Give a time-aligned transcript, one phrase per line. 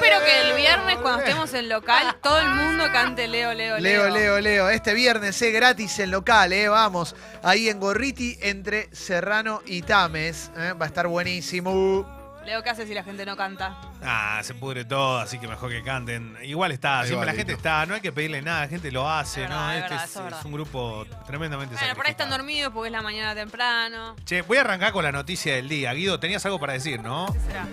[0.00, 4.04] espero que el viernes, cuando estemos en local, todo el mundo cante Leo, Leo, Leo.
[4.04, 4.70] Leo, Leo, Leo.
[4.70, 6.68] Este viernes es gratis en local, ¿eh?
[6.68, 7.16] Vamos.
[7.42, 10.52] Ahí en Gorriti, entre Serrano y Tames.
[10.56, 10.72] ¿eh?
[10.80, 12.06] Va a estar buenísimo.
[12.44, 13.76] Leo, ¿qué hace si la gente no canta?
[14.02, 16.38] Ah, se pudre todo, así que mejor que canten.
[16.42, 19.44] Igual está, siempre la gente está, no hay que pedirle nada, la gente lo hace,
[19.44, 19.56] Es ¿no?
[19.56, 22.92] verdad, es este verdad, es, un grupo tremendamente Bueno, por ahí están dormidos porque es
[22.92, 24.16] la mañana temprano.
[24.24, 25.92] Che, voy a arrancar con la noticia del día.
[25.92, 27.26] Guido, tenías algo para decir, ¿no?
[27.32, 27.66] ¿Qué será?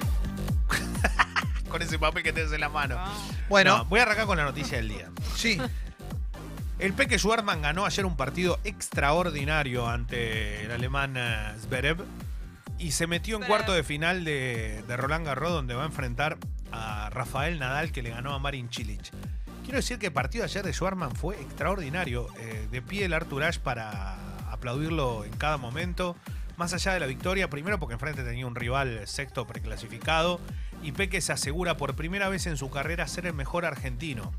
[1.76, 2.96] Con ese papel que tenés en la mano.
[2.98, 3.14] Ah.
[3.50, 5.10] Bueno, No, voy a arrancar con la noticia del día.
[5.36, 5.60] sí.
[6.80, 11.98] El Peque Schwarman ganó ayer un partido extraordinario ante el alemán eh, Zverev
[12.80, 13.50] y se metió en Zverev.
[13.50, 16.38] cuarto de final de, de Roland Garros donde va a enfrentar
[16.72, 19.12] a Rafael Nadal que le ganó a Marin Cilic.
[19.64, 22.30] Quiero decir que el partido de ayer de Schwarman fue extraordinario.
[22.40, 24.16] Eh, de pie el Arthur Ashe para
[24.50, 26.16] aplaudirlo en cada momento.
[26.56, 30.40] Más allá de la victoria, primero porque enfrente tenía un rival sexto preclasificado
[30.86, 34.32] y Peque se asegura por primera vez en su carrera ser el mejor argentino.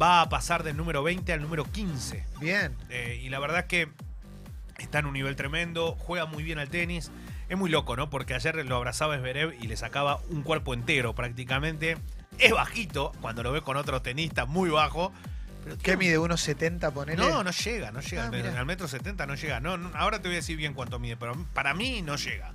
[0.00, 2.24] Va a pasar del número 20 al número 15.
[2.40, 2.74] Bien.
[2.88, 3.88] Eh, y la verdad es que
[4.78, 7.10] está en un nivel tremendo, juega muy bien al tenis.
[7.50, 8.08] Es muy loco, ¿no?
[8.08, 11.98] Porque ayer lo abrazaba Zverev y le sacaba un cuerpo entero prácticamente.
[12.38, 15.12] Es bajito, cuando lo ve con otro tenista muy bajo.
[15.62, 16.18] Pero ¿Qué mide?
[16.18, 17.22] ¿1,70 ponele?
[17.22, 18.30] No, no llega, no llega.
[18.32, 19.60] Ah, al, metro 70 no llega.
[19.60, 22.54] No, no, ahora te voy a decir bien cuánto mide, pero para mí no llega.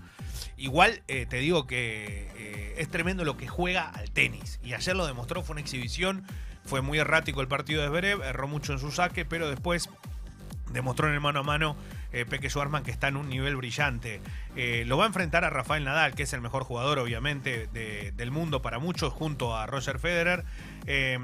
[0.58, 4.60] Igual eh, te digo que eh, es tremendo lo que juega al tenis.
[4.64, 6.26] Y ayer lo demostró, fue una exhibición.
[6.66, 9.90] Fue muy errático el partido de Zverev, erró mucho en su saque, pero después
[10.72, 11.78] demostró en el mano a mano
[12.12, 14.20] eh, Peque Schwarman que está en un nivel brillante.
[14.86, 18.32] Lo va a enfrentar a Rafael Nadal, que es el mejor jugador, obviamente, de- del
[18.32, 20.44] mundo para muchos, junto a Roger Federer.
[20.88, 21.18] Eh,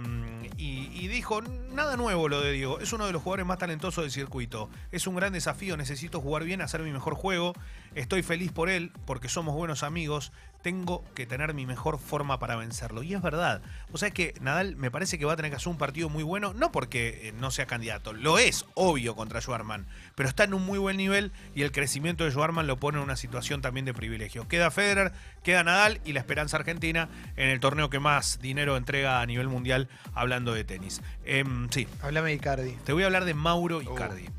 [0.55, 4.03] y, y dijo, nada nuevo lo de Diego, es uno de los jugadores más talentosos
[4.03, 4.69] del circuito.
[4.91, 7.53] Es un gran desafío, necesito jugar bien, hacer mi mejor juego.
[7.95, 10.31] Estoy feliz por él, porque somos buenos amigos.
[10.63, 13.03] Tengo que tener mi mejor forma para vencerlo.
[13.03, 13.61] Y es verdad.
[13.91, 16.23] O sea que Nadal me parece que va a tener que hacer un partido muy
[16.23, 20.53] bueno, no porque eh, no sea candidato, lo es, obvio, contra Schwarman, pero está en
[20.53, 23.85] un muy buen nivel y el crecimiento de Schwarman lo pone en una situación también
[23.85, 24.47] de privilegio.
[24.47, 25.11] Queda Federer,
[25.43, 29.49] queda Nadal y la esperanza argentina en el torneo que más dinero entrega a nivel
[29.49, 31.01] mundial hablando de tenis.
[31.25, 32.71] Em, sí, Háblame de Icardi.
[32.85, 34.29] te voy a hablar de Mauro Icardi.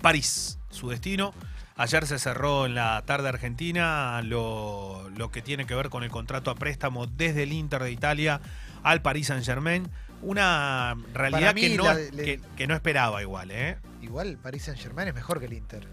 [0.00, 1.34] París, su destino.
[1.78, 6.10] Ayer se cerró en la tarde argentina lo, lo que tiene que ver con el
[6.10, 8.40] contrato a préstamo desde el Inter de Italia
[8.82, 9.90] al Paris Saint Germain.
[10.22, 13.76] Una realidad que, no, la de- que, que no esperaba igual, ¿eh?
[14.00, 15.86] Igual Paris Saint Germain es mejor que el Inter.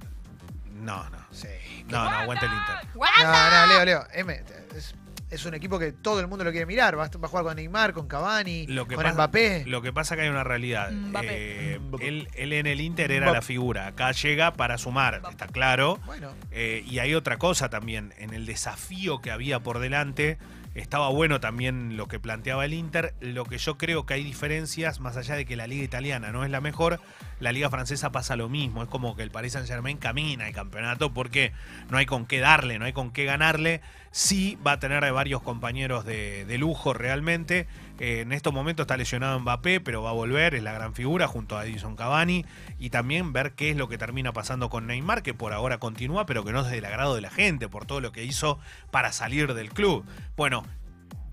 [0.73, 1.17] No, no.
[1.31, 1.47] Sí.
[1.87, 2.75] No, no, aguanta el Inter.
[3.21, 4.07] No, no, Leo, Leo.
[4.13, 4.41] M,
[4.75, 4.95] Es,
[5.33, 6.97] es un equipo que todo el mundo lo quiere mirar.
[6.97, 9.63] Va, a- va a jugar con Neymar, con Cavani, Lo que con pasa- Mbappé.
[9.67, 10.91] Lo que pasa que hay una realidad.
[10.91, 11.73] Mbappé.
[11.75, 12.07] Eh, Mbappé.
[12.07, 13.37] él, él en el Inter era Mbappé.
[13.37, 13.87] la figura.
[13.87, 15.99] Acá llega para sumar, está claro.
[16.05, 20.37] Bueno, Eh, y hay otra cosa también, en el desafío que había por delante,
[20.75, 23.13] estaba bueno también lo que planteaba el Inter.
[23.21, 26.43] Lo que yo creo que hay diferencias, más allá de que la liga italiana no
[26.45, 26.99] es la mejor,
[27.39, 28.83] la liga francesa pasa lo mismo.
[28.83, 31.51] Es como que el Paris Saint Germain camina el campeonato porque
[31.89, 33.81] no hay con qué darle, no hay con qué ganarle.
[34.11, 37.67] Sí va a tener varios compañeros de, lujo realmente.
[37.99, 41.27] Eh, en estos momentos está lesionado Mbappé, pero va a volver, es la gran figura
[41.27, 42.45] junto a Edison Cavani.
[42.79, 46.25] Y también ver qué es lo que termina pasando con Neymar, que por ahora continúa,
[46.25, 48.59] pero que no es del agrado de la gente por todo lo que hizo
[48.91, 50.05] para salir del club.
[50.35, 50.63] Bueno,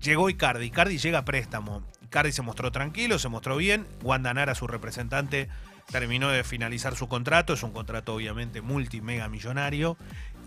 [0.01, 1.83] llegó Icardi, Icardi llega a préstamo.
[2.03, 3.87] Icardi se mostró tranquilo, se mostró bien.
[4.03, 5.47] Wanda Nara, su representante,
[5.91, 7.53] terminó de finalizar su contrato.
[7.53, 9.97] Es un contrato obviamente multimega millonario.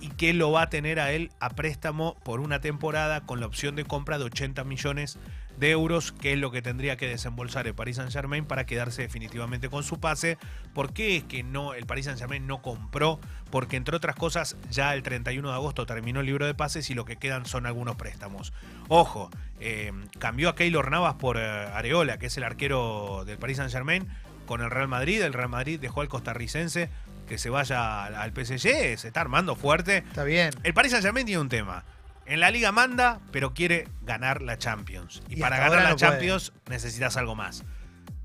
[0.00, 3.46] Y que lo va a tener a él a préstamo por una temporada con la
[3.46, 5.18] opción de compra de 80 millones
[5.58, 9.02] de euros, que es lo que tendría que desembolsar el Paris Saint Germain para quedarse
[9.02, 10.36] definitivamente con su pase.
[10.72, 13.20] ¿Por qué es que no, el Paris Saint Germain no compró?
[13.50, 16.94] Porque entre otras cosas, ya el 31 de agosto terminó el libro de pases y
[16.94, 18.52] lo que quedan son algunos préstamos.
[18.88, 19.30] Ojo,
[19.60, 23.72] eh, cambió a Keylor Navas por eh, Areola, que es el arquero del Paris Saint
[23.72, 24.08] Germain,
[24.46, 25.22] con el Real Madrid.
[25.22, 26.90] El Real Madrid dejó al costarricense
[27.26, 29.98] que se vaya al, al PSG, se está armando fuerte.
[29.98, 30.50] está bien.
[30.62, 31.84] El Paris Saint Germain tiene un tema.
[32.26, 35.22] En la liga manda, pero quiere ganar la Champions.
[35.28, 36.10] Y, Y para ganar la no puede.
[36.10, 37.64] Champions necesitas algo más.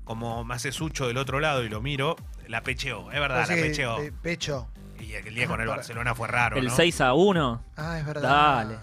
[0.04, 2.16] Como me hace Sucho del otro lado y lo miro,
[2.48, 3.98] la pecheó, es verdad, la pecheó.
[4.22, 4.68] pecho.
[4.98, 6.74] Y el día con el Barcelona fue raro, El ¿no?
[6.76, 7.64] 6 a 1.
[7.76, 8.22] Ah, es verdad.
[8.28, 8.78] Dale.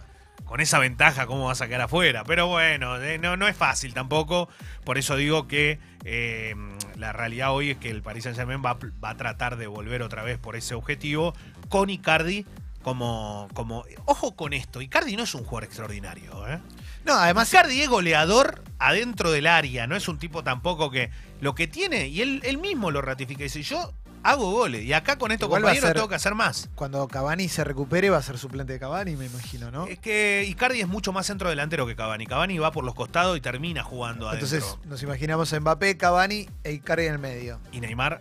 [0.48, 2.24] Con esa ventaja, ¿cómo va a sacar afuera?
[2.24, 4.48] Pero bueno, eh, no, no es fácil tampoco.
[4.86, 6.56] Por eso digo que eh,
[6.96, 10.02] la realidad hoy es que el Paris Saint Germain va, va a tratar de volver
[10.02, 11.34] otra vez por ese objetivo
[11.68, 12.46] con Icardi
[12.82, 13.84] como, como...
[14.06, 16.60] Ojo con esto, Icardi no es un jugador extraordinario, ¿eh?
[17.04, 17.50] No, además.
[17.50, 21.12] Icardi es goleador adentro del área, no es un tipo tampoco que
[21.42, 23.94] lo que tiene, y él, él mismo lo ratifica, dice, yo
[24.24, 24.84] hago goles.
[24.84, 26.70] Y acá con estos Igual va a compañeros ser- tengo que hacer más.
[26.76, 29.88] Cuando Cavani se recupere va a ser suplente de Cavani, me imagino, ¿no?
[29.88, 32.26] Es que Icardi es mucho más centro delantero que Cavani.
[32.28, 34.48] Cavani va por los costados y termina jugando adentro.
[34.58, 37.60] Entonces nos imaginamos a Mbappé, Cavani e Icardi en el medio.
[37.72, 38.20] y Neymar,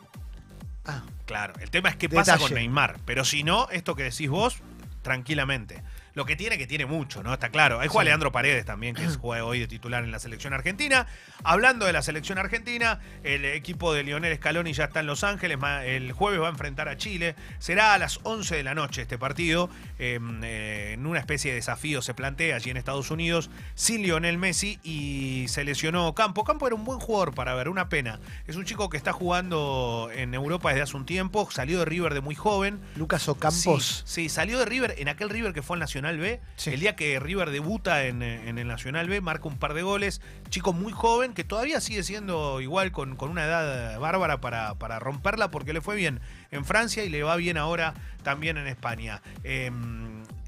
[0.88, 1.54] Ah, claro.
[1.60, 2.44] El tema es qué pasa Detalle.
[2.50, 2.98] con Neymar.
[3.04, 4.58] Pero si no, esto que decís vos,
[5.02, 5.82] tranquilamente.
[6.16, 7.32] Lo que tiene, que tiene mucho, ¿no?
[7.32, 7.78] Está claro.
[7.78, 8.06] Ahí juega Sí.
[8.08, 11.06] Leandro Paredes también, que es- juega hoy de titular en la selección argentina.
[11.44, 15.58] Hablando de la selección argentina, el equipo de Lionel Scaloni ya está en Los Ángeles.
[15.84, 17.36] El jueves va a enfrentar a Chile.
[17.60, 19.70] Será a las 11 de la noche este partido.
[19.98, 24.38] eh, eh, en una especie de desafío se plantea allí en Estados Unidos sin Lionel
[24.38, 26.44] Messi y se lesionó Campo.
[26.44, 28.20] Campo era un buen jugador para ver, una pena.
[28.46, 31.48] Es un chico que está jugando en Europa desde hace un tiempo.
[31.50, 32.80] Salió de River de muy joven.
[32.96, 34.04] Lucas Ocampos.
[34.06, 36.40] Sí, sí, salió de River en aquel River que fue al Nacional B.
[36.54, 36.70] Sí.
[36.70, 39.82] El día que River debuta en, eh, en el Nacional B, marca un par de
[39.82, 40.20] goles.
[40.48, 45.00] Chico muy joven que todavía sigue siendo igual con, con una edad bárbara para, para
[45.00, 46.20] romperla porque le fue bien
[46.52, 49.22] en Francia y le va bien ahora también en España.
[49.42, 49.72] Eh,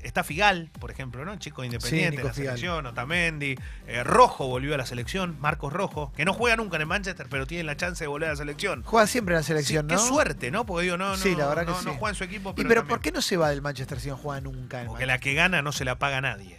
[0.03, 1.37] Está Figal, por ejemplo, ¿no?
[1.37, 2.57] Chico independiente de la Figal.
[2.57, 3.57] selección, Otamendi.
[3.87, 7.27] Eh, Rojo volvió a la selección, Marcos Rojo, que no juega nunca en el Manchester,
[7.29, 8.83] pero tiene la chance de volver a la selección.
[8.85, 10.01] Juega siempre en la Sí, selección, qué ¿no?
[10.01, 10.65] suerte, ¿no?
[10.67, 11.85] Porque digo, no, no, Sí, la verdad que no, sí.
[11.87, 12.51] no juega en su equipo.
[12.51, 14.81] ¿Y Pero pero también- por qué no se va del Manchester si no juega nunca
[14.81, 15.07] en Porque Manchester?
[15.09, 16.59] la que gana no se la paga nadie.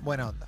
[0.00, 0.46] Buena onda.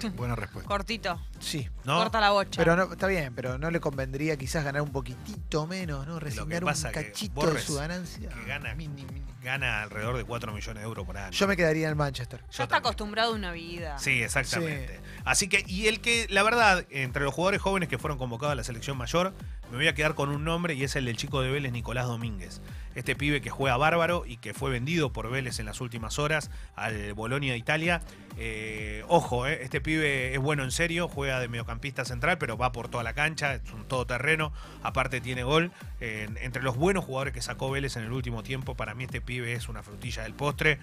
[0.16, 0.68] Buena respuesta.
[0.68, 1.20] Cortito.
[1.40, 1.68] Sí.
[1.84, 1.98] ¿No?
[1.98, 2.56] Corta la bocha.
[2.56, 6.18] Pero no, está bien, pero no le convendría quizás ganar un poquitito menos, ¿no?
[6.18, 8.28] Resignar un cachito de su ganancia.
[8.28, 8.74] Que gana,
[9.42, 11.30] gana alrededor de 4 millones de euros por año.
[11.32, 12.40] Yo me quedaría en el Manchester.
[12.40, 12.80] ya yo está también.
[12.80, 13.98] acostumbrado a una vida.
[13.98, 15.00] Sí, exactamente.
[15.24, 18.56] Así que, y el que, la verdad, entre los jugadores jóvenes que fueron convocados a
[18.56, 19.34] la selección mayor,
[19.72, 22.06] me voy a quedar con un nombre y es el del chico de Vélez, Nicolás
[22.06, 22.60] Domínguez.
[22.94, 26.50] Este pibe que juega bárbaro y que fue vendido por Vélez en las últimas horas
[26.76, 28.02] al Bolonia de Italia.
[28.36, 32.72] Eh, ojo, eh, este pibe es bueno en serio, juega de mediocampista central, pero va
[32.72, 34.52] por toda la cancha, es un todoterreno,
[34.82, 35.70] aparte tiene gol.
[36.00, 39.22] Eh, entre los buenos jugadores que sacó Vélez en el último tiempo, para mí este
[39.22, 40.78] pibe es una frutilla del postre.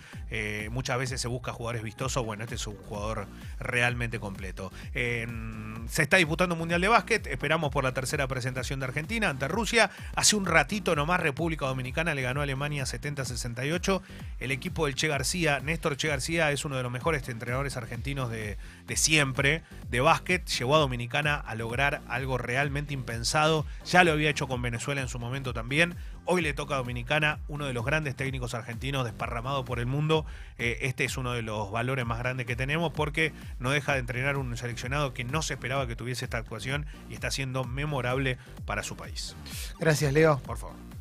[0.72, 3.28] Muchas veces se busca jugadores vistosos, bueno, este es un jugador
[3.60, 4.72] realmente completo.
[4.94, 9.48] Se está disputando un Mundial de Básquet, esperamos por la tercera presentación de Argentina ante
[9.48, 9.92] Rusia.
[10.16, 14.02] Hace un ratito nomás República Dominicana le ganó a Alemania 70-68.
[14.40, 18.30] El equipo del Che García, Néstor Che García es uno de los mejores entrenadores argentinos
[18.30, 23.66] de, de siempre, de básquet, llevó a Dominicana a lograr algo realmente impensado.
[23.86, 25.96] Ya lo había hecho con Venezuela en su momento también.
[26.26, 30.26] Hoy le toca a Dominicana, uno de los grandes técnicos argentinos desparramado por el mundo.
[30.58, 34.00] Eh, este es uno de los valores más grandes que tenemos porque no deja de
[34.00, 38.38] entrenar un seleccionado que no se esperaba que tuviese esta actuación y está siendo memorable
[38.66, 39.36] para su país.
[39.80, 40.40] Gracias, Leo.
[40.40, 40.90] Por favor.